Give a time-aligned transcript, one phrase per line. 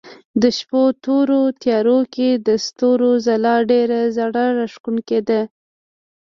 [0.41, 5.41] د شپو تورو تيارو کې د ستورو ځلا ډېره زړه راښکونکې ده.